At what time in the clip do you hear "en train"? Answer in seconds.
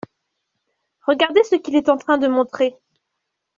1.87-2.17